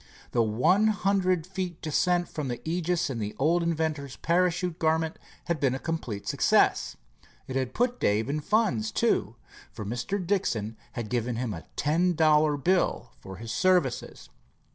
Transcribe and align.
The 0.31 0.41
one 0.41 0.87
hundred 0.87 1.45
feet 1.45 1.79
descent 1.79 2.27
from 2.27 2.47
the 2.47 2.59
Aegis 2.67 3.11
in 3.11 3.19
the 3.19 3.35
old 3.37 3.61
inventor's 3.61 4.15
parachute 4.15 4.79
garment 4.79 5.19
had 5.43 5.59
been 5.59 5.75
a 5.75 5.77
complete 5.77 6.27
success. 6.27 6.97
It 7.45 7.55
had 7.55 7.75
put 7.75 7.99
Dave 7.99 8.27
in 8.27 8.39
funds, 8.39 8.91
too, 8.91 9.35
for 9.71 9.85
Mr. 9.85 10.17
Dixon 10.25 10.75
had 10.93 11.09
given 11.11 11.35
him 11.35 11.53
a 11.53 11.67
ten 11.75 12.15
dollar 12.15 12.57
bill 12.57 13.11
for 13.19 13.35
his 13.35 13.51
services. 13.51 14.29